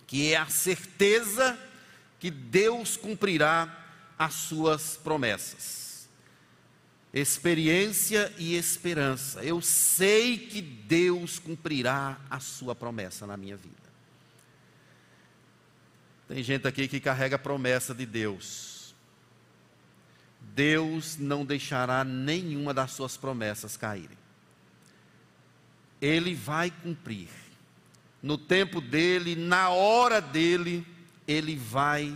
[0.08, 1.58] que é a certeza
[2.20, 3.86] que Deus cumprirá
[4.18, 6.10] as suas promessas.
[7.14, 9.44] Experiência e esperança.
[9.44, 13.76] Eu sei que Deus cumprirá a sua promessa na minha vida.
[16.28, 18.81] Tem gente aqui que carrega a promessa de Deus
[20.56, 24.18] Deus não deixará nenhuma das suas promessas caírem.
[26.02, 27.30] Ele vai cumprir.
[28.22, 30.86] No tempo dele, na hora dele,
[31.28, 32.16] ele vai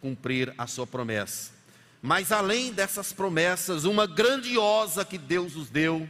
[0.00, 1.52] cumprir a sua promessa.
[2.00, 6.08] Mas além dessas promessas, uma grandiosa que Deus nos deu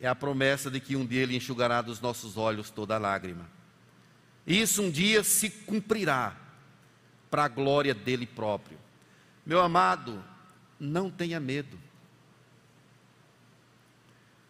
[0.00, 3.48] é a promessa de que um dia ele enxugará dos nossos olhos toda lágrima.
[4.46, 6.36] Isso um dia se cumprirá
[7.30, 8.78] para a glória dele próprio.
[9.44, 10.22] Meu amado,
[10.78, 11.78] não tenha medo.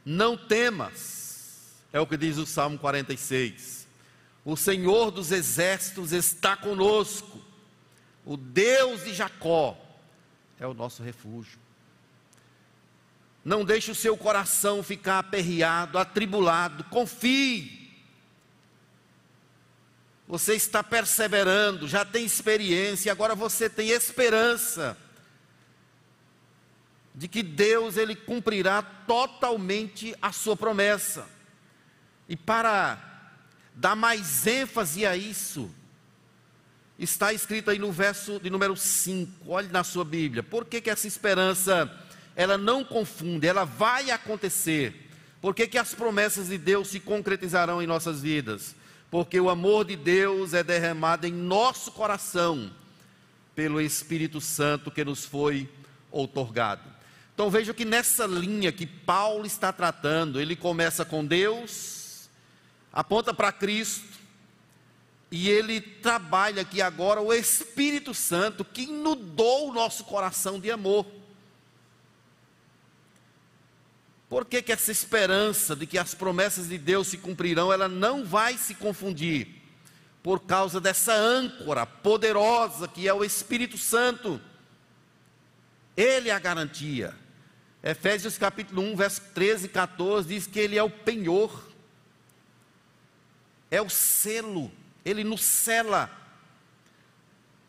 [0.04, 3.86] Não temas, é o que diz o Salmo 46.
[4.44, 7.42] O Senhor dos exércitos está conosco,
[8.24, 9.76] o Deus de Jacó
[10.58, 11.58] é o nosso refúgio.
[13.44, 17.78] Não deixe o seu coração ficar aperreado, atribulado, confie.
[20.26, 24.96] Você está perseverando, já tem experiência, agora você tem esperança
[27.18, 31.26] de que Deus ele cumprirá totalmente a sua promessa.
[32.28, 32.96] E para
[33.74, 35.68] dar mais ênfase a isso,
[36.96, 40.44] está escrito aí no verso de número 5, olhe na sua Bíblia.
[40.44, 41.92] Por que, que essa esperança
[42.36, 45.10] ela não confunde, ela vai acontecer?
[45.40, 48.76] Por que, que as promessas de Deus se concretizarão em nossas vidas?
[49.10, 52.70] Porque o amor de Deus é derramado em nosso coração
[53.56, 55.68] pelo Espírito Santo que nos foi
[56.12, 56.97] outorgado.
[57.38, 62.28] Então veja que nessa linha que Paulo está tratando, ele começa com Deus,
[62.92, 64.18] aponta para Cristo,
[65.30, 71.06] e ele trabalha aqui agora o Espírito Santo que inundou o nosso coração de amor.
[74.28, 78.24] Por que, que essa esperança de que as promessas de Deus se cumprirão, ela não
[78.24, 79.62] vai se confundir?
[80.24, 84.40] Por causa dessa âncora poderosa que é o Espírito Santo.
[85.96, 87.27] Ele é a garantia.
[87.82, 91.68] Efésios capítulo 1, verso 13 e 14 diz que ele é o penhor,
[93.70, 94.70] é o selo,
[95.04, 96.10] ele nos cela,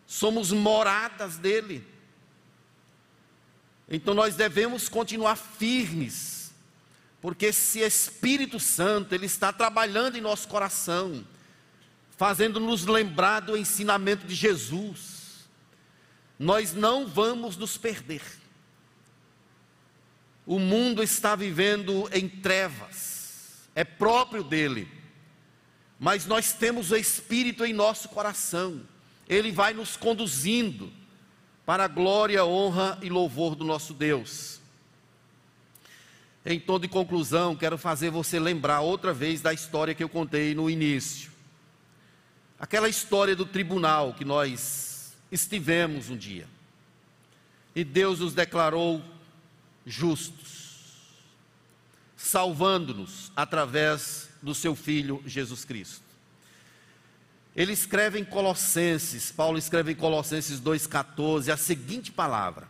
[0.08, 1.86] somos moradas dele.
[3.88, 6.52] Então nós devemos continuar firmes,
[7.22, 11.26] porque esse Espírito Santo, ele está trabalhando em nosso coração,
[12.18, 15.48] fazendo-nos lembrar do ensinamento de Jesus.
[16.38, 18.22] Nós não vamos nos perder.
[20.50, 24.92] O mundo está vivendo em trevas, é próprio dele,
[26.00, 28.82] mas nós temos o Espírito em nosso coração,
[29.28, 30.92] ele vai nos conduzindo
[31.68, 34.60] para a glória, honra e louvor do nosso Deus.
[36.44, 40.56] Em tom de conclusão, quero fazer você lembrar outra vez da história que eu contei
[40.56, 41.30] no início.
[42.60, 46.48] Aquela história do tribunal que nós estivemos um dia.
[47.76, 49.00] E Deus nos declarou
[49.90, 50.70] justos,
[52.16, 56.04] salvando-nos através do seu Filho Jesus Cristo.
[57.56, 62.68] Ele escreve em Colossenses, Paulo escreve em Colossenses 2,14 a seguinte palavra: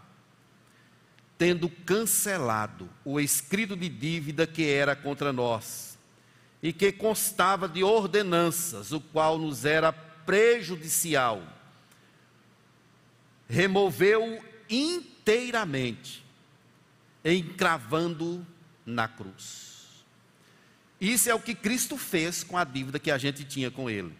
[1.37, 5.97] tendo cancelado o escrito de dívida que era contra nós,
[6.63, 11.43] e que constava de ordenanças, o qual nos era prejudicial,
[13.49, 16.23] removeu inteiramente,
[17.23, 18.45] encravando
[18.85, 19.69] na cruz.
[20.99, 24.15] Isso é o que Cristo fez com a dívida que a gente tinha com Ele.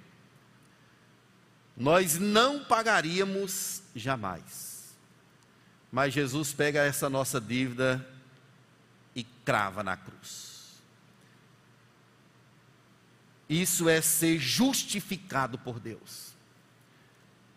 [1.76, 4.96] Nós não pagaríamos jamais.
[5.92, 8.06] Mas Jesus pega essa nossa dívida
[9.16, 10.50] e crava na cruz.
[13.50, 16.34] Isso é ser justificado por Deus.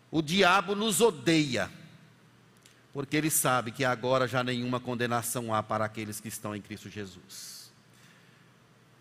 [0.09, 1.71] O diabo nos odeia
[2.93, 6.89] porque ele sabe que agora já nenhuma condenação há para aqueles que estão em Cristo
[6.89, 7.73] Jesus.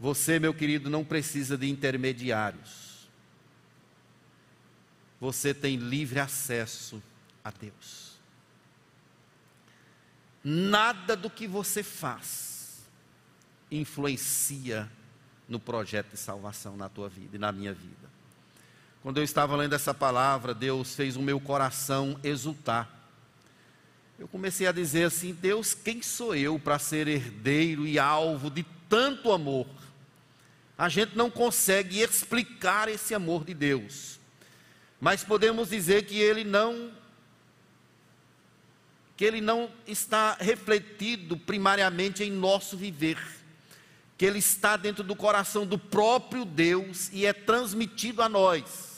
[0.01, 3.09] Você, meu querido, não precisa de intermediários.
[5.21, 7.01] Você tem livre acesso
[7.45, 8.19] a Deus.
[10.43, 12.83] Nada do que você faz
[13.71, 14.91] influencia
[15.49, 18.11] no projeto de salvação na tua vida e na minha vida.
[19.03, 23.02] Quando eu estava lendo essa palavra, Deus fez o meu coração exultar.
[24.23, 28.65] Eu comecei a dizer assim: Deus, quem sou eu para ser herdeiro e alvo de
[28.89, 29.67] tanto amor?
[30.79, 34.21] A gente não consegue explicar esse amor de Deus,
[35.01, 36.93] mas podemos dizer que ele não
[39.17, 43.19] que ele não está refletido primariamente em nosso viver,
[44.17, 48.92] que ele está dentro do coração do próprio Deus e é transmitido a nós.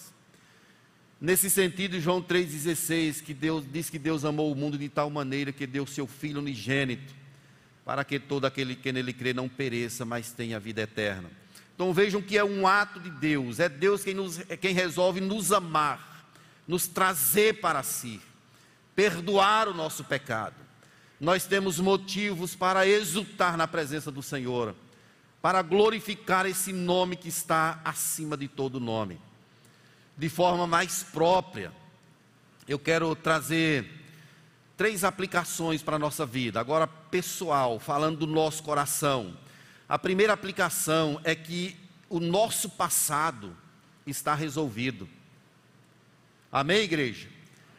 [1.21, 5.53] Nesse sentido, João 3,16, que Deus diz que Deus amou o mundo de tal maneira
[5.53, 7.15] que deu seu Filho unigênito,
[7.85, 11.31] para que todo aquele que nele crê não pereça, mas tenha vida eterna.
[11.75, 15.21] Então vejam que é um ato de Deus, é Deus quem, nos, é quem resolve
[15.21, 16.29] nos amar,
[16.67, 18.21] nos trazer para si
[18.95, 20.55] perdoar o nosso pecado.
[21.21, 24.75] Nós temos motivos para exultar na presença do Senhor,
[25.41, 29.21] para glorificar esse nome que está acima de todo nome.
[30.17, 31.73] De forma mais própria,
[32.69, 33.91] eu quero trazer
[34.77, 39.37] três aplicações para a nossa vida, agora pessoal, falando do nosso coração.
[39.89, 41.77] A primeira aplicação é que
[42.09, 43.57] o nosso passado
[44.07, 45.09] está resolvido.
[46.51, 47.35] Amém, igreja?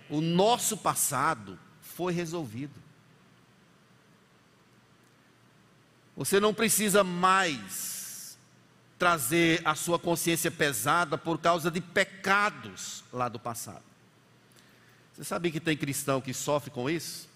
[0.10, 2.84] o nosso passado foi resolvido.
[6.16, 8.05] Você não precisa mais
[8.98, 13.84] trazer a sua consciência pesada por causa de pecados lá do passado.
[15.14, 17.30] Você sabia que tem cristão que sofre com isso?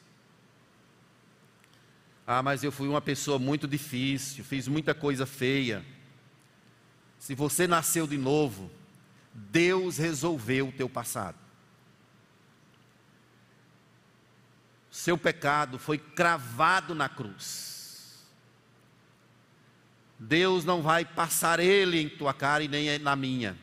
[2.26, 5.84] Ah, mas eu fui uma pessoa muito difícil, fiz muita coisa feia.
[7.18, 8.70] Se você nasceu de novo,
[9.34, 11.38] Deus resolveu o teu passado.
[14.99, 17.68] seu pecado foi cravado na cruz.
[20.20, 23.57] Deus não vai passar ele em tua cara e nem na minha.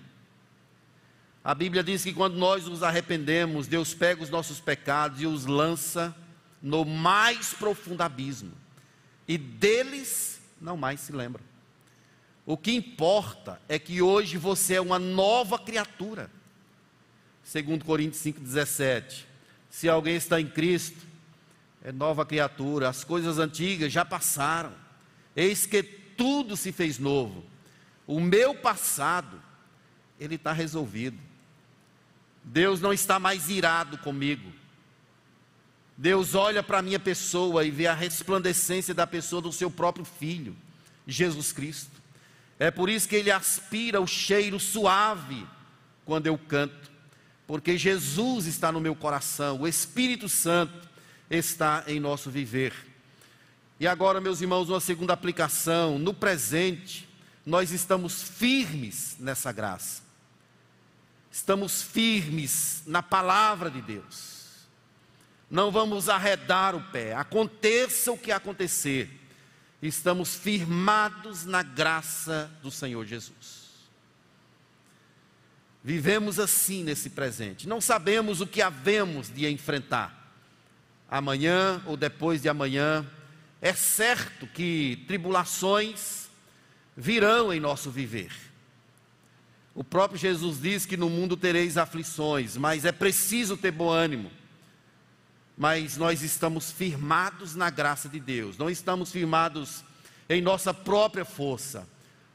[1.44, 5.44] A Bíblia diz que quando nós nos arrependemos, Deus pega os nossos pecados e os
[5.44, 6.16] lança
[6.62, 8.52] no mais profundo abismo,
[9.28, 11.42] e deles não mais se lembra.
[12.44, 16.30] O que importa é que hoje você é uma nova criatura.
[17.44, 19.26] Segundo Coríntios 5:17.
[19.68, 21.06] Se alguém está em Cristo,
[21.84, 24.72] é nova criatura, as coisas antigas já passaram,
[25.36, 25.82] eis que
[26.16, 27.44] tudo se fez novo.
[28.06, 29.42] O meu passado,
[30.18, 31.18] ele está resolvido.
[32.42, 34.52] Deus não está mais irado comigo.
[35.96, 40.04] Deus olha para a minha pessoa e vê a resplandecência da pessoa do seu próprio
[40.04, 40.54] Filho,
[41.06, 41.90] Jesus Cristo.
[42.58, 45.46] É por isso que ele aspira o cheiro suave
[46.04, 46.90] quando eu canto,
[47.46, 50.88] porque Jesus está no meu coração, o Espírito Santo
[51.28, 52.72] está em nosso viver.
[53.78, 57.08] E agora, meus irmãos, uma segunda aplicação, no presente,
[57.44, 60.02] nós estamos firmes nessa graça.
[61.30, 64.36] Estamos firmes na palavra de Deus.
[65.50, 69.10] Não vamos arredar o pé, aconteça o que acontecer.
[69.82, 73.66] Estamos firmados na graça do Senhor Jesus.
[75.84, 77.68] Vivemos assim nesse presente.
[77.68, 80.34] Não sabemos o que havemos de enfrentar
[81.08, 83.06] amanhã ou depois de amanhã.
[83.60, 86.28] É certo que tribulações
[86.96, 88.32] virão em nosso viver.
[89.74, 94.30] O próprio Jesus diz que no mundo tereis aflições, mas é preciso ter bom ânimo.
[95.56, 99.84] Mas nós estamos firmados na graça de Deus, não estamos firmados
[100.28, 101.86] em nossa própria força.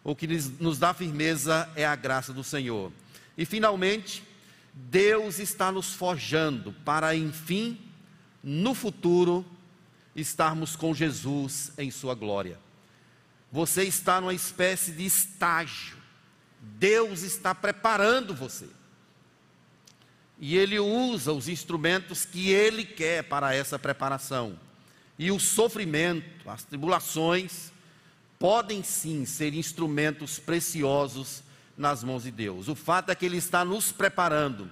[0.03, 0.27] O que
[0.59, 2.91] nos dá firmeza é a graça do Senhor.
[3.37, 4.23] E finalmente,
[4.73, 7.79] Deus está nos forjando para, enfim,
[8.43, 9.45] no futuro,
[10.15, 12.59] estarmos com Jesus em Sua glória.
[13.51, 15.97] Você está numa espécie de estágio.
[16.59, 18.67] Deus está preparando você.
[20.39, 24.57] E Ele usa os instrumentos que Ele quer para essa preparação.
[25.19, 27.71] E o sofrimento, as tribulações,
[28.39, 31.43] podem sim ser instrumentos preciosos
[31.77, 32.67] nas mãos de Deus.
[32.67, 34.69] O fato é que Ele está nos preparando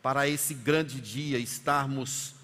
[0.00, 2.34] para esse grande dia, estarmos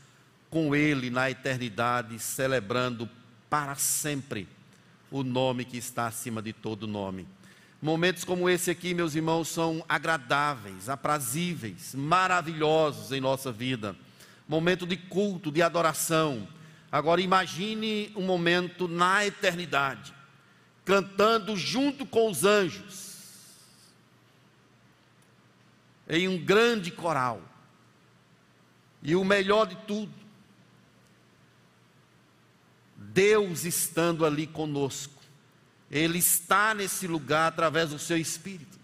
[0.54, 3.10] com Ele na eternidade, celebrando
[3.50, 4.46] para sempre
[5.10, 7.26] o nome que está acima de todo nome.
[7.82, 13.96] Momentos como esse aqui, meus irmãos, são agradáveis, aprazíveis, maravilhosos em nossa vida.
[14.46, 16.46] momento de culto, de adoração.
[16.92, 20.14] Agora imagine um momento na eternidade,
[20.84, 23.16] cantando junto com os anjos,
[26.08, 27.42] em um grande coral.
[29.02, 30.23] E o melhor de tudo,
[33.14, 35.22] Deus estando ali conosco.
[35.90, 38.76] Ele está nesse lugar através do seu espírito.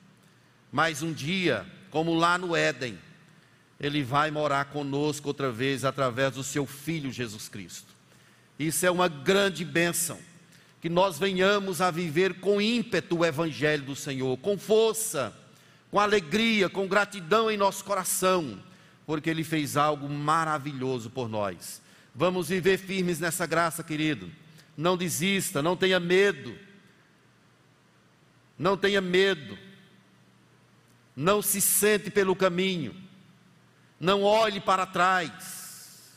[0.70, 2.96] Mas um dia, como lá no Éden,
[3.80, 7.92] ele vai morar conosco outra vez através do seu filho Jesus Cristo.
[8.56, 10.18] Isso é uma grande bênção.
[10.80, 15.34] Que nós venhamos a viver com ímpeto o evangelho do Senhor, com força,
[15.90, 18.58] com alegria, com gratidão em nosso coração,
[19.04, 21.82] porque ele fez algo maravilhoso por nós.
[22.20, 24.30] Vamos viver firmes nessa graça, querido.
[24.76, 26.54] Não desista, não tenha medo.
[28.58, 29.56] Não tenha medo.
[31.16, 32.94] Não se sente pelo caminho.
[33.98, 36.12] Não olhe para trás.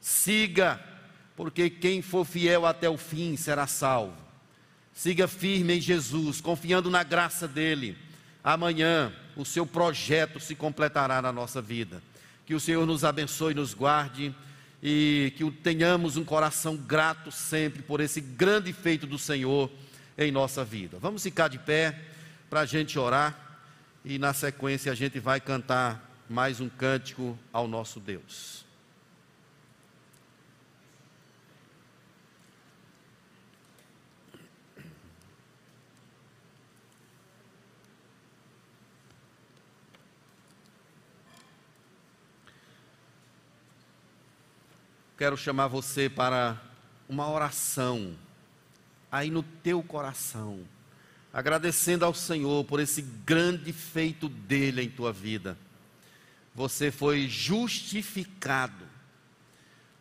[0.00, 0.84] Siga,
[1.36, 4.20] porque quem for fiel até o fim será salvo.
[4.92, 7.96] Siga firme em Jesus, confiando na graça dele.
[8.42, 12.02] Amanhã o seu projeto se completará na nossa vida.
[12.52, 14.34] Que o Senhor nos abençoe nos guarde
[14.82, 19.70] e que tenhamos um coração grato sempre por esse grande feito do Senhor
[20.18, 20.98] em nossa vida.
[21.00, 21.98] Vamos ficar de pé
[22.50, 23.34] para a gente orar
[24.04, 28.66] e na sequência a gente vai cantar mais um cântico ao nosso Deus.
[45.22, 46.60] Quero chamar você para
[47.08, 48.12] uma oração
[49.08, 50.66] aí no teu coração,
[51.32, 55.56] agradecendo ao Senhor por esse grande feito dele em tua vida.
[56.56, 58.84] Você foi justificado.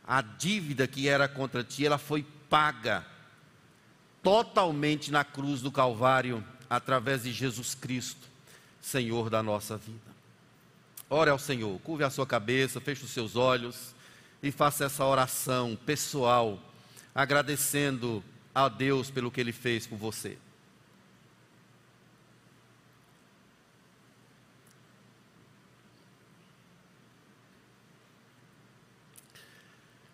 [0.04, 3.06] A dívida que era contra ti, ela foi paga
[4.24, 8.28] totalmente na cruz do Calvário através de Jesus Cristo,
[8.82, 10.00] Senhor da nossa vida.
[11.08, 13.94] Ore ao Senhor, curve a sua cabeça, feche os seus olhos
[14.42, 16.60] e faça essa oração pessoal,
[17.14, 18.24] agradecendo
[18.54, 20.38] a Deus pelo que Ele fez por você.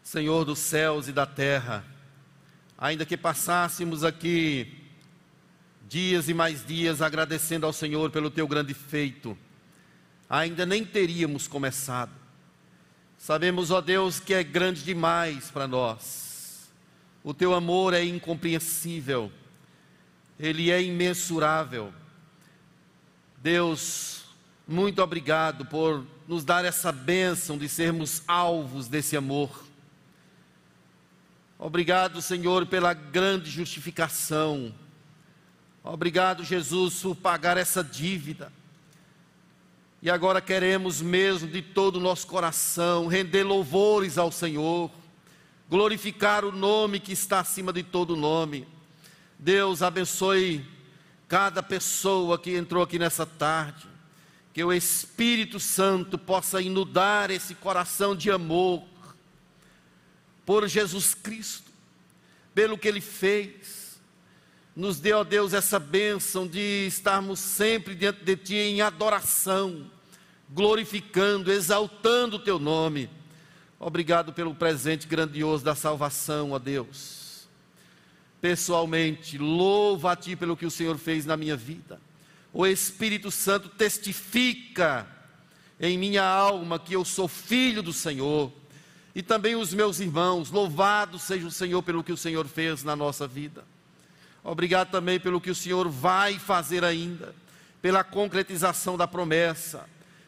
[0.03, 1.85] Senhor dos céus e da terra,
[2.77, 4.87] ainda que passássemos aqui
[5.87, 9.37] dias e mais dias agradecendo ao Senhor pelo teu grande feito,
[10.29, 12.26] ainda nem teríamos começado.
[13.17, 16.69] Sabemos, ó Deus, que é grande demais para nós.
[17.23, 19.31] O teu amor é incompreensível,
[20.39, 21.93] ele é imensurável.
[23.37, 24.25] Deus,
[24.67, 29.65] muito obrigado por nos dar essa bênção de sermos alvos desse amor.
[31.59, 34.73] Obrigado, Senhor, pela grande justificação.
[35.83, 38.51] Obrigado, Jesus, por pagar essa dívida.
[40.01, 44.91] E agora queremos mesmo de todo o nosso coração render louvores ao Senhor,
[45.67, 48.67] glorificar o nome que está acima de todo nome.
[49.39, 50.63] Deus abençoe
[51.27, 53.87] cada pessoa que entrou aqui nessa tarde,
[54.53, 58.83] que o Espírito Santo possa inundar esse coração de amor
[60.45, 61.71] por Jesus Cristo,
[62.53, 63.86] pelo que Ele fez
[64.77, 69.89] nos dê, ó Deus, essa bênção de estarmos sempre diante de Ti em adoração,
[70.51, 73.09] glorificando, exaltando o Teu nome.
[73.79, 77.47] Obrigado pelo presente grandioso da salvação, ó Deus.
[78.39, 81.99] Pessoalmente, louvo a Ti pelo que o Senhor fez na minha vida.
[82.53, 85.07] O Espírito Santo testifica
[85.79, 88.53] em minha alma que eu sou filho do Senhor.
[89.15, 92.95] E também os meus irmãos, louvado seja o Senhor pelo que o Senhor fez na
[92.95, 93.65] nossa vida.
[94.43, 97.35] Obrigado também pelo que o Senhor vai fazer ainda,
[97.81, 99.85] pela concretização da promessa,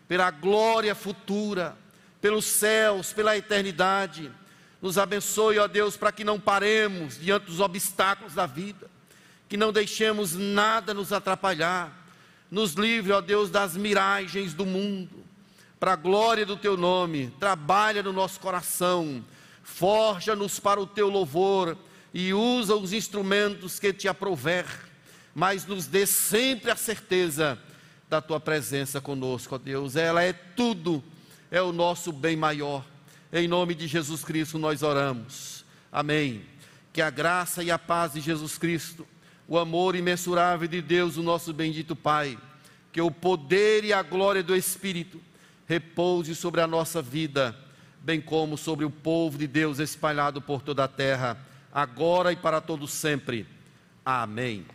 [0.08, 1.78] pela glória futura,
[2.20, 4.32] pelos céus, pela eternidade.
[4.82, 8.90] Nos abençoe, ó Deus, para que não paremos diante dos obstáculos da vida,
[9.48, 11.98] que não deixemos nada nos atrapalhar.
[12.52, 15.24] Nos livre, ó Deus, das miragens do mundo,
[15.80, 17.34] para a glória do teu nome.
[17.40, 19.24] Trabalha no nosso coração,
[19.64, 21.78] forja-nos para o teu louvor
[22.14, 24.66] e usa os instrumentos que te aprover,
[25.34, 27.60] mas nos dê sempre a certeza
[28.10, 29.96] da tua presença conosco, ó Deus.
[29.96, 31.04] Ela é tudo,
[31.52, 32.84] é o nosso bem maior.
[33.32, 35.64] Em nome de Jesus Cristo nós oramos.
[35.92, 36.42] Amém.
[36.92, 39.08] Que a graça e a paz de Jesus Cristo,
[39.48, 42.38] o amor imensurável de Deus, o nosso bendito Pai,
[42.92, 45.22] que o poder e a glória do Espírito
[45.68, 47.56] repouse sobre a nossa vida,
[48.02, 51.38] bem como sobre o povo de Deus espalhado por toda a terra,
[51.72, 53.46] agora e para todo sempre.
[54.06, 54.66] Amém.